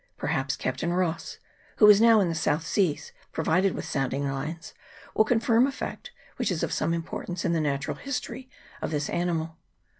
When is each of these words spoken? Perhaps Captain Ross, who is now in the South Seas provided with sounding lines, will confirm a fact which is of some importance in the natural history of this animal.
Perhaps 0.17 0.55
Captain 0.55 0.91
Ross, 0.91 1.37
who 1.75 1.87
is 1.87 2.01
now 2.01 2.19
in 2.21 2.27
the 2.27 2.33
South 2.33 2.65
Seas 2.65 3.11
provided 3.31 3.75
with 3.75 3.85
sounding 3.85 4.27
lines, 4.27 4.73
will 5.13 5.25
confirm 5.25 5.67
a 5.67 5.71
fact 5.71 6.09
which 6.37 6.49
is 6.49 6.63
of 6.63 6.73
some 6.73 6.91
importance 6.91 7.45
in 7.45 7.53
the 7.53 7.61
natural 7.61 7.97
history 7.97 8.49
of 8.81 8.89
this 8.89 9.11
animal. 9.11 9.57